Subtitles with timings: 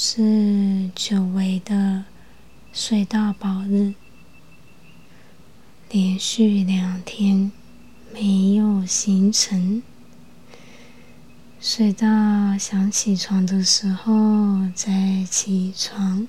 [0.00, 2.04] 是久违的
[2.72, 3.94] 睡到饱日，
[5.90, 7.50] 连续两天
[8.14, 9.82] 没有行程，
[11.60, 12.06] 睡到
[12.56, 16.28] 想起床的时候再起床，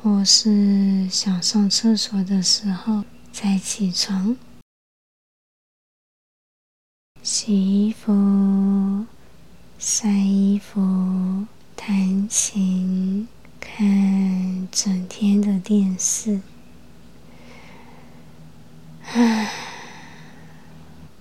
[0.00, 3.02] 或是想上厕所的时候
[3.32, 4.36] 再起床，
[7.24, 9.06] 洗衣服。
[9.76, 12.73] 晒衣服、弹琴、
[14.74, 16.40] 整天的电视，
[19.04, 19.52] 唉，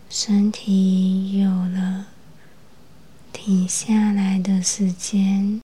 [0.10, 2.08] 身体有了
[3.32, 5.62] 停下来的时间，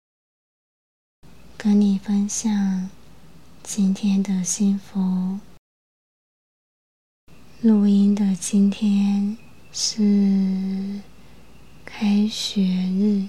[1.58, 2.92] 跟你分享
[3.64, 5.40] 今天的幸福。
[7.62, 9.36] 录音的今天
[9.72, 11.02] 是。
[11.84, 13.28] 开学日，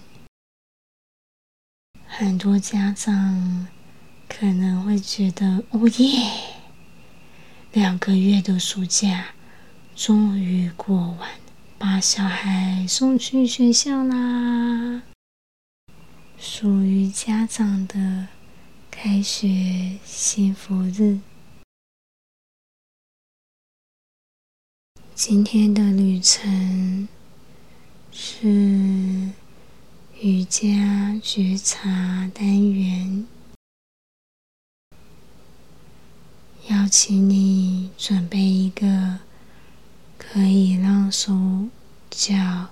[2.06, 3.66] 很多家长
[4.33, 6.31] 可能会觉得，哦耶，
[7.73, 9.34] 两个月的暑假
[9.97, 11.28] 终于过完，
[11.77, 15.03] 把小孩送去学校啦，
[16.39, 18.28] 属于家长的
[18.89, 21.19] 开学幸福日。
[25.15, 27.09] 今天的旅程。
[28.12, 28.48] 是
[30.20, 33.27] 瑜伽觉察单元，
[36.70, 39.18] 邀请你准备一个
[40.16, 41.69] 可以让手
[42.08, 42.69] 脚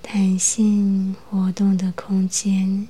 [0.00, 2.86] 弹性活动的空间，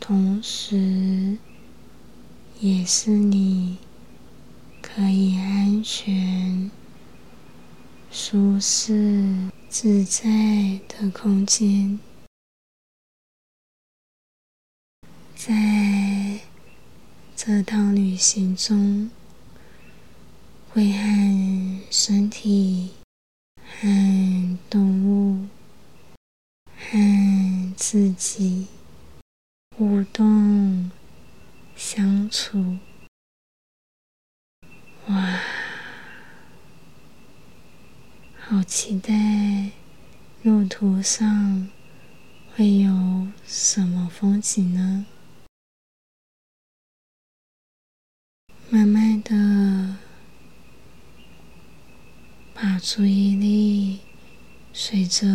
[0.00, 1.36] 同时
[2.58, 3.76] 也是你
[4.80, 6.70] 可以安全、
[8.10, 9.50] 舒适。
[9.68, 12.00] 自在的空间，
[15.36, 16.40] 在
[17.36, 19.10] 这趟旅行中，
[20.78, 22.92] 会和身体、
[23.56, 25.48] 和动物、
[26.66, 28.68] 和自己
[29.76, 30.88] 互动
[31.74, 32.78] 相处。
[35.08, 35.40] 哇！
[38.38, 39.72] 好期待
[40.44, 41.68] 路途上
[42.54, 45.06] 会有什么风景呢？
[48.70, 49.96] 慢慢的
[52.78, 54.00] 注意力
[54.72, 55.26] 随着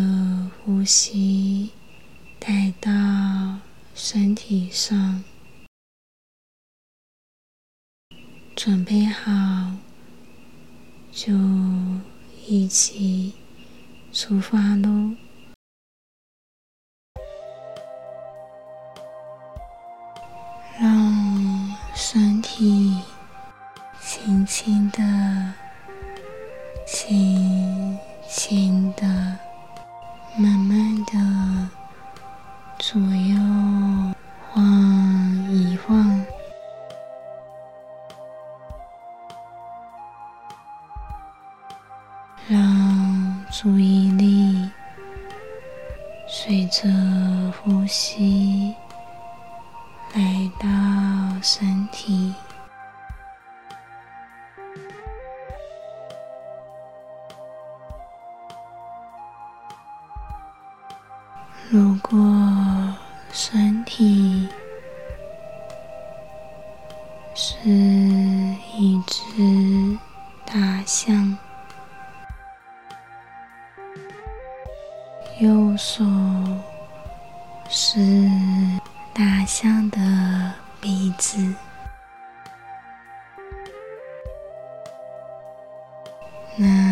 [0.64, 1.70] 呼吸
[2.38, 2.90] 带到
[3.94, 5.22] 身体上，
[8.56, 9.30] 准备好
[11.12, 11.32] 就。
[12.46, 13.32] 一起
[14.12, 15.16] 出发喽！
[20.78, 22.98] 让身体
[23.98, 25.54] 轻轻的、
[26.86, 29.06] 轻轻的、
[30.36, 31.68] 慢慢的
[32.78, 34.14] 左右
[34.52, 34.62] 晃
[35.50, 36.24] 一晃。
[42.46, 44.68] 让注意力
[46.28, 46.82] 随着
[47.52, 48.33] 呼吸
[77.76, 77.98] 是
[79.12, 79.98] 大象的
[80.80, 81.52] 鼻子，
[86.56, 86.83] 那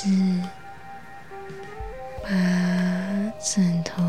[0.00, 0.06] 是
[2.22, 2.30] 把
[3.40, 4.00] 枕头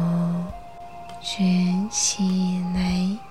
[1.20, 3.29] 卷起来。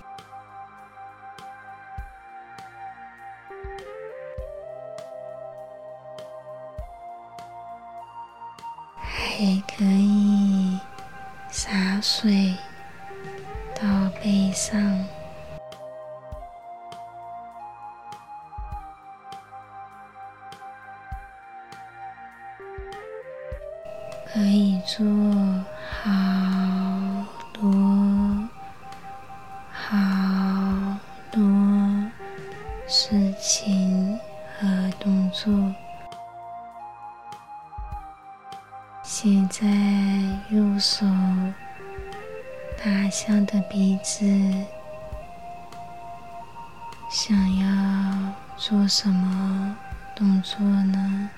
[47.08, 49.74] 想要做什么
[50.14, 51.30] 动作呢？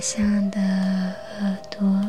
[0.00, 2.00] 象的耳朵，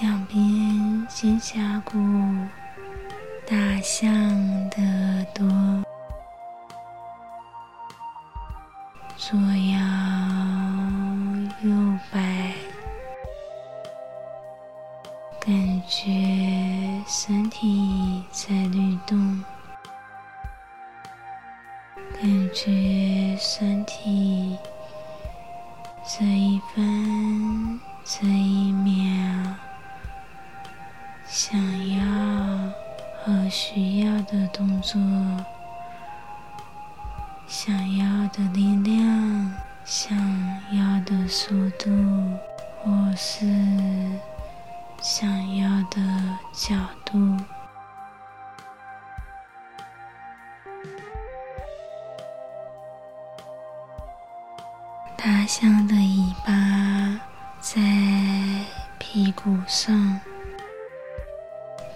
[0.00, 1.98] 两边肩胛骨，
[3.44, 4.08] 大象
[4.70, 5.84] 的耳朵。
[9.16, 9.78] 左摇
[11.62, 12.54] 右摆，
[15.40, 19.44] 感觉身体在律动，
[22.14, 24.56] 感觉身体
[26.06, 28.94] 这一分这一秒
[31.30, 31.60] 想
[31.94, 32.02] 要
[33.22, 34.98] 和需要的动作。
[37.46, 39.52] 想要的力量，
[39.84, 40.16] 想
[40.72, 41.90] 要的速度，
[42.82, 43.44] 或是
[45.02, 46.00] 想要的
[46.54, 47.36] 角度。
[55.14, 57.20] 大象的尾巴
[57.60, 57.80] 在
[58.98, 60.20] 屁股上，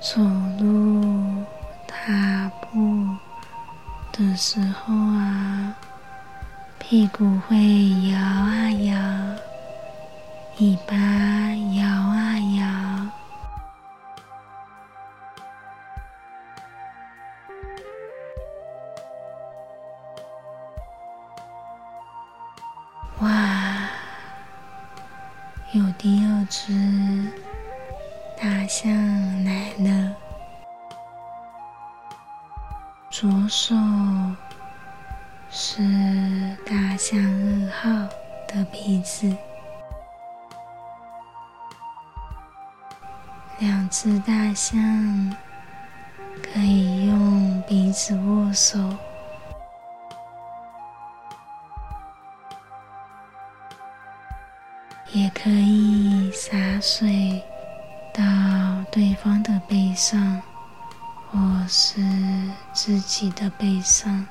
[0.03, 0.21] 走
[0.59, 1.45] 路、
[1.87, 3.07] 踏步。
[4.13, 5.75] 的时候啊，
[6.79, 7.57] 屁股会
[8.11, 8.95] 摇啊摇，
[10.59, 10.95] 尾巴
[11.77, 12.67] 摇啊摇，
[43.83, 45.37] 两只大象
[46.41, 48.79] 可以用鼻子握手，
[55.11, 57.43] 也可以洒水
[58.15, 58.23] 到
[58.93, 60.41] 对方的背上，
[61.33, 62.01] 或是
[62.73, 64.25] 自己的背上。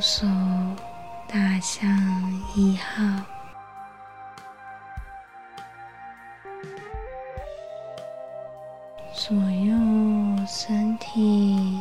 [0.00, 0.26] 手。
[1.32, 1.88] 大象
[2.56, 3.02] 一号，
[9.14, 9.72] 左右
[10.44, 11.80] 身体，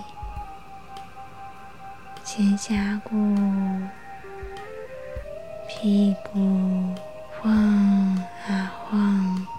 [2.24, 3.16] 肩胛骨、
[5.68, 6.94] 屁股
[7.42, 7.52] 晃
[8.48, 9.59] 啊晃。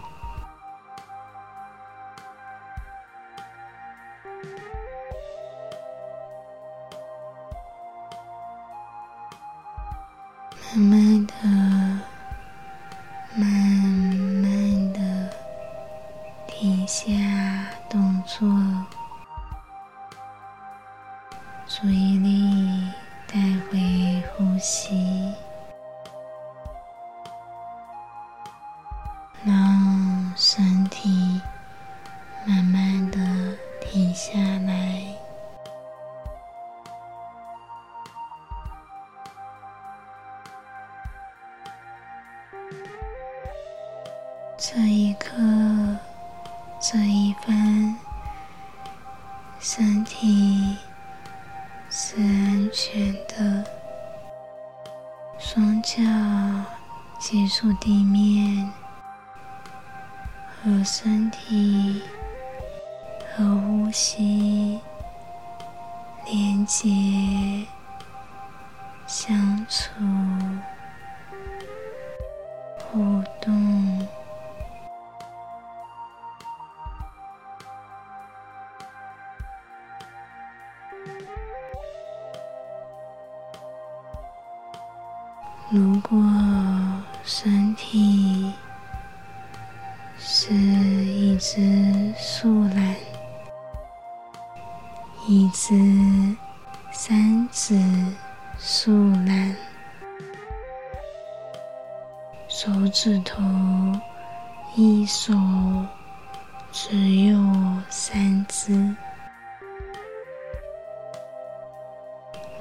[34.20, 35.02] 下来。
[44.58, 45.30] 这一刻，
[46.78, 47.96] 这一分，
[49.58, 50.76] 身体
[51.88, 53.64] 是安全的，
[55.38, 56.02] 双脚
[57.18, 58.70] 接触地面，
[60.62, 62.02] 和身体
[63.90, 64.78] 呼吸
[66.24, 66.88] 连接
[69.04, 69.90] 相处
[72.78, 74.08] 互动。
[85.68, 86.16] 如果
[87.24, 88.52] 身体
[90.16, 93.09] 是一只树懒，
[95.32, 95.72] 一只
[96.90, 97.80] 三指
[98.58, 98.90] 树
[99.24, 99.54] 懒，
[102.48, 103.40] 手指头
[104.74, 105.32] 一手
[106.72, 107.38] 只有
[107.88, 108.96] 三只，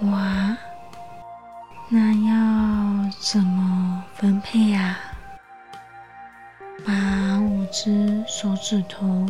[0.02, 0.56] 哇，
[1.90, 3.10] 那要。
[3.20, 5.00] 怎么分配啊？
[6.86, 6.94] 把
[7.40, 9.26] 五只手指头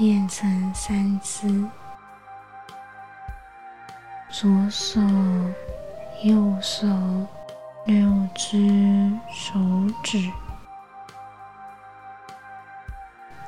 [0.00, 1.46] 变成三只，
[4.30, 4.98] 左手、
[6.22, 6.86] 右手
[7.84, 9.60] 六只手
[10.02, 10.32] 指。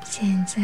[0.03, 0.61] 现在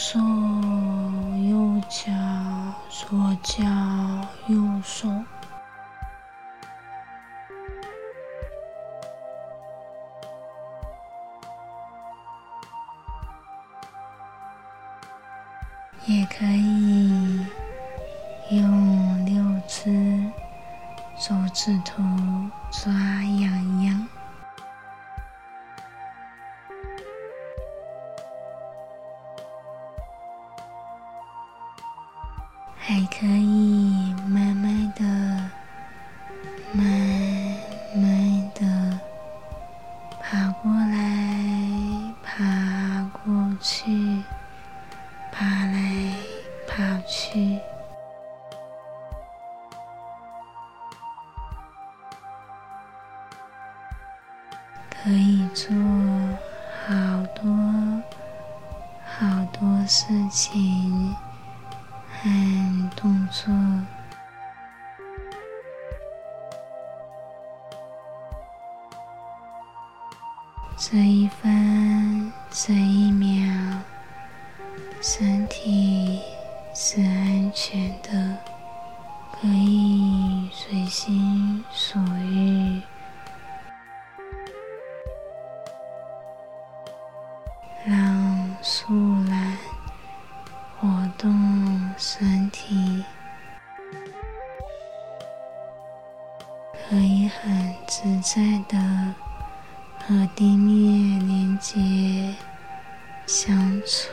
[0.00, 0.18] 左手
[1.50, 2.10] 右脚，
[2.88, 3.62] 左脚
[4.48, 5.06] 右手，
[32.90, 34.12] 还可以
[87.84, 88.92] 让树
[89.24, 89.56] 懒
[90.78, 93.02] 活动身体，
[96.72, 98.78] 可以很自在的
[100.06, 102.34] 和地面连接
[103.26, 104.10] 相处。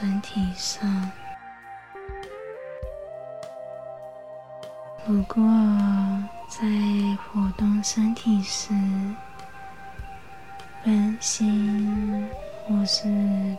[0.00, 1.10] 身体上。
[5.04, 5.42] 不过
[6.48, 6.64] 在
[7.16, 8.68] 活动身体时，
[10.84, 12.30] 分心，
[12.64, 13.08] 或是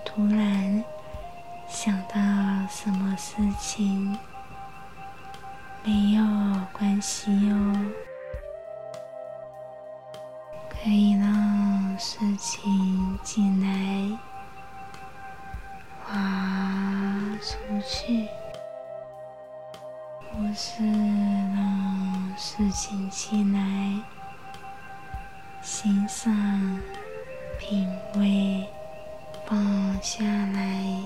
[0.06, 0.82] 突然
[1.68, 2.16] 想到
[2.70, 4.18] 什么事情，
[5.84, 6.24] 没有
[6.72, 7.76] 关系哦，
[10.70, 14.18] 可以让事情进来，
[16.12, 18.28] 滑出去，
[20.32, 23.60] 或是让事情进来，
[25.62, 26.34] 欣赏。
[27.60, 28.66] 品味，
[29.46, 30.98] 放下来，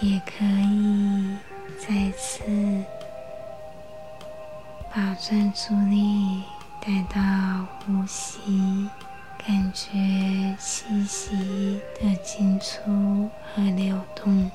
[0.00, 1.36] 也可以
[1.78, 2.42] 再次
[4.92, 6.42] 把专注力
[6.80, 7.20] 带到
[7.84, 8.88] 呼吸，
[9.38, 14.50] 感觉气息的进出和流动，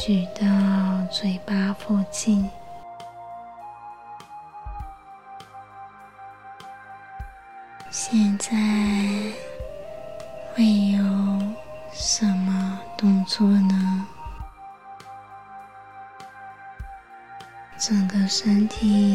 [0.00, 0.46] 举到
[1.10, 2.48] 嘴巴附近，
[7.90, 8.54] 现在
[10.54, 11.02] 会有
[11.92, 14.06] 什么动作呢？
[17.76, 19.07] 整个身体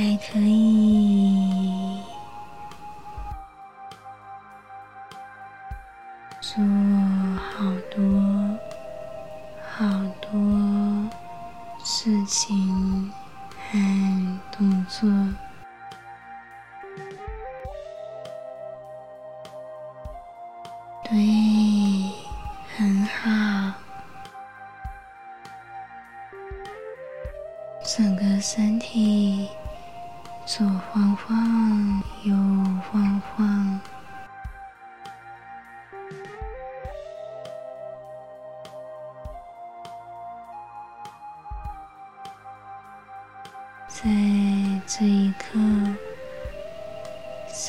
[0.00, 1.59] 还可以。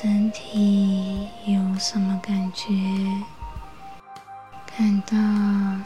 [0.01, 2.73] 身体有什么感觉？
[4.65, 5.15] 看到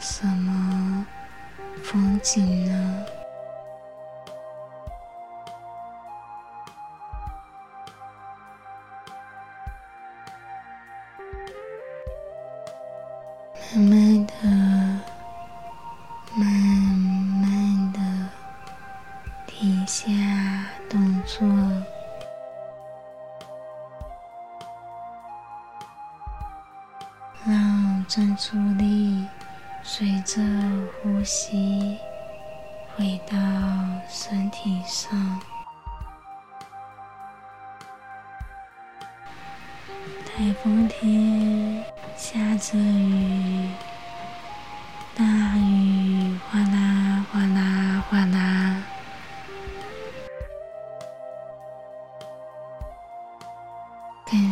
[0.00, 1.04] 什么
[1.82, 3.04] 风景呢？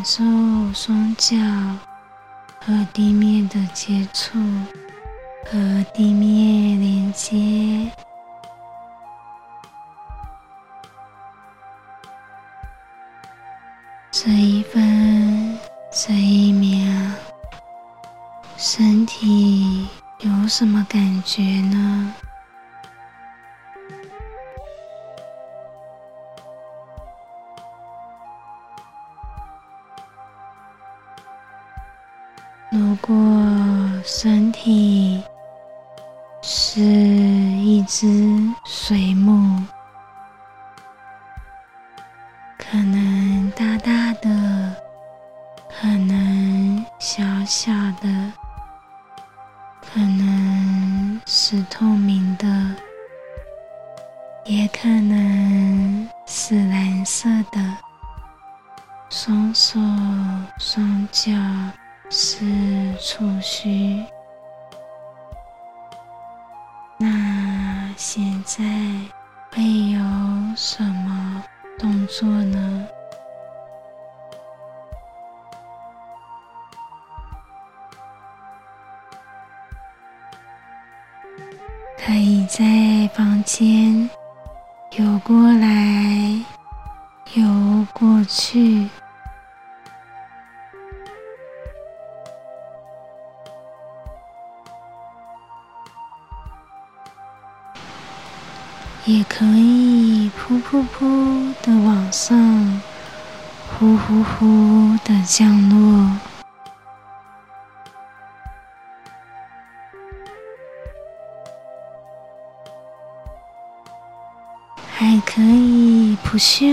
[0.04, 0.22] 感受
[0.74, 1.34] 双脚
[2.60, 4.38] 和地面的接触，
[5.46, 7.90] 和地面连接，
[14.10, 15.58] 这一分。
[15.90, 16.92] 这一秒，
[18.58, 19.88] 身体
[20.18, 22.14] 有什么感觉呢？
[47.44, 48.32] 小的，
[49.82, 52.46] 可能是透明的，
[54.44, 57.60] 也可能是蓝色的。
[59.10, 59.78] 双手
[60.58, 61.30] 双脚
[62.10, 64.04] 是触须。
[66.98, 68.64] 那现在
[69.52, 70.00] 会有
[70.56, 71.44] 什么
[71.78, 72.53] 动作呢？
[99.06, 102.80] 也可以噗噗噗的往上，
[103.78, 106.10] 呼呼呼的降落。
[114.96, 116.72] 还可以不咻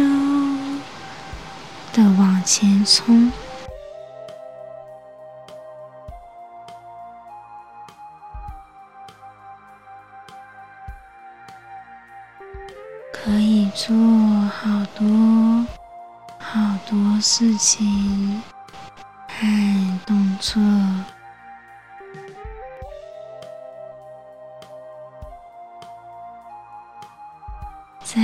[1.92, 3.30] 的往前冲，
[13.84, 15.66] 做好多
[16.38, 18.40] 好多事情
[19.28, 20.62] 和动作。
[28.04, 28.22] 在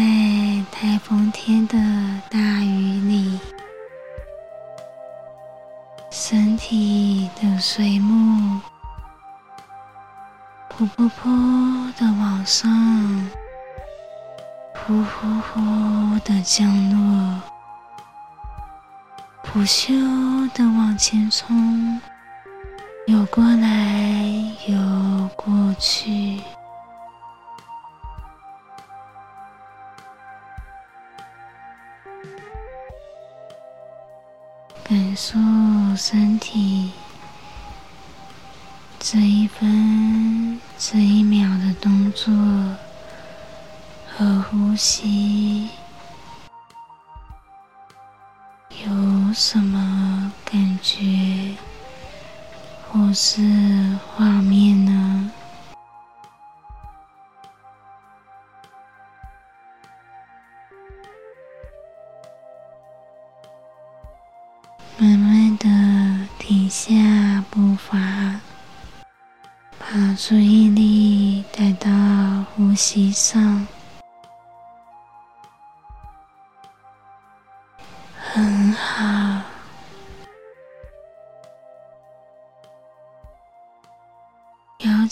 [0.72, 1.76] 台风天的
[2.30, 3.40] 大雨里，
[6.12, 8.62] 身体的水母
[10.70, 12.70] 噗噗噗的往上，
[14.88, 17.42] 呼呼呼的降落，
[19.44, 19.94] 不休
[20.54, 22.00] 的往前冲，
[23.08, 23.68] 游过来，
[24.70, 26.42] 游过去。
[34.86, 35.38] 感受
[35.98, 36.94] 身体
[38.98, 42.34] 这一分这一秒的动作
[44.18, 45.70] 和呼吸，
[48.84, 51.56] 有什么感觉
[52.90, 53.44] 或是
[54.08, 55.32] 画面呢？
[64.98, 66.92] 慢慢的停下
[67.52, 68.00] 步伐，
[69.78, 71.88] 把注意力带到
[72.56, 73.68] 呼吸上，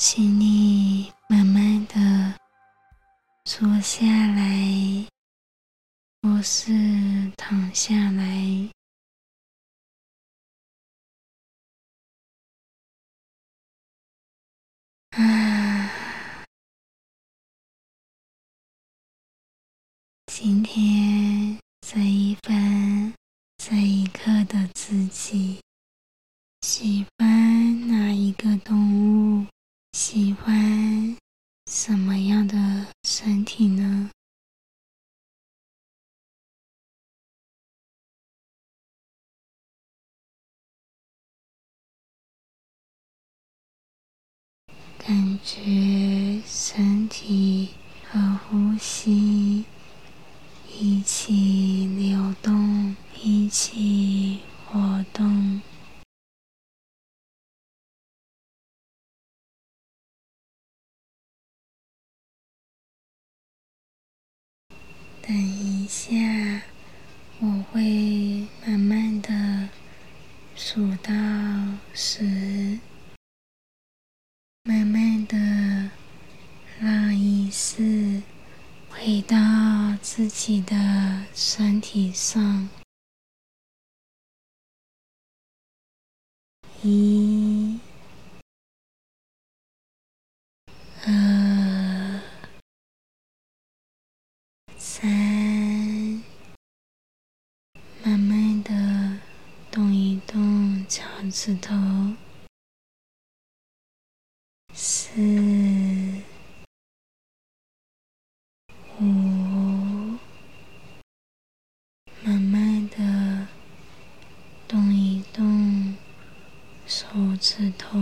[0.08, 2.40] 请你慢慢的
[3.44, 5.08] 坐下来，
[6.22, 6.72] 或是
[7.36, 8.70] 躺下来。
[15.10, 15.90] 啊，
[20.28, 23.12] 今天这一分
[23.58, 25.60] 这一刻的自己，
[26.62, 29.48] 喜欢哪一个动物？
[29.98, 31.16] 喜欢
[31.72, 34.10] 什么样的身体呢？
[44.98, 47.70] 感觉身体
[48.04, 49.64] 和呼吸
[50.78, 53.95] 一起流动一起
[80.38, 80.76] 己的
[81.34, 82.70] 身体上。
[86.84, 87.80] 一、
[91.08, 92.22] 二、
[94.78, 95.10] 三，
[98.04, 99.22] 慢慢的
[99.72, 101.74] 动一动脚趾头。
[104.74, 105.14] 四、
[109.00, 109.06] 五，
[112.24, 113.48] 慢慢的
[114.68, 115.96] 动一动
[116.86, 117.08] 手
[117.40, 117.98] 指头。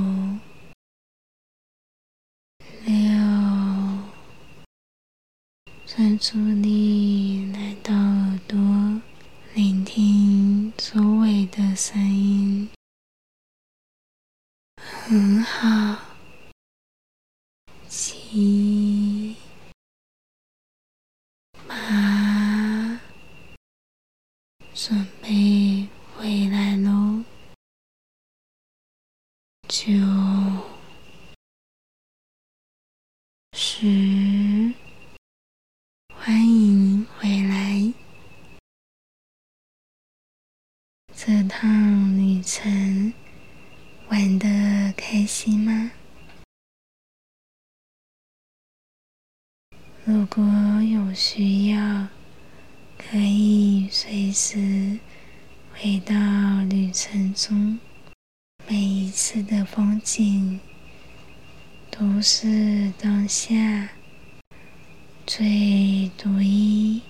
[2.86, 2.94] 六，
[5.96, 8.58] 专注力来到耳朵，
[9.54, 12.68] 聆听周围的声音，
[14.76, 16.16] 很好。
[17.88, 19.36] 七、
[21.68, 23.00] 八，
[24.74, 27.24] 准备回来喽。
[29.68, 29.92] 九、
[33.52, 34.74] 十，
[36.16, 37.94] 欢迎回来。
[41.26, 43.14] 这趟旅程
[44.10, 45.92] 玩的开心吗？
[50.04, 50.44] 如果
[50.84, 52.10] 有需要，
[52.98, 55.00] 可以随时
[55.74, 56.14] 回到
[56.70, 57.80] 旅程中。
[58.68, 60.60] 每一次的风景
[61.90, 63.92] 都是当下
[65.26, 67.02] 最独一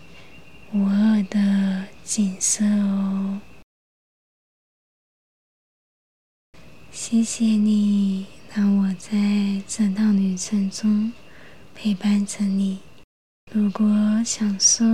[0.71, 3.41] 无二的景色哦。
[6.95, 9.09] 谢谢你，让我在
[9.67, 11.11] 这趟旅程中。
[11.73, 12.77] 陪伴着你。
[13.51, 13.83] 如果
[14.23, 14.85] 享受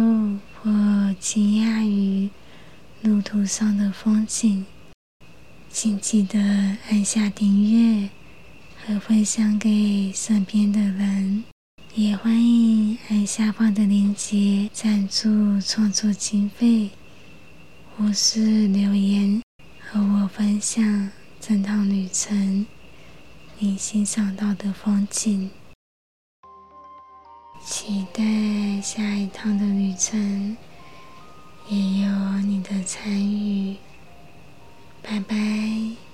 [0.56, 2.30] 或惊讶于
[3.02, 4.66] 路途上的风景，
[5.70, 6.40] 请记得
[6.90, 8.10] 按下订阅
[8.78, 11.44] 和分享给身边的人。
[11.96, 16.92] 也欢迎按下方的链接赞助创作经费，
[17.98, 19.42] 或是留言
[19.82, 22.66] 和我分享整趟旅程
[23.58, 25.50] 你欣赏到的风景。
[27.66, 30.58] 期待下一趟的旅程，
[31.68, 33.78] 也有你的参与。
[35.02, 36.09] 拜拜。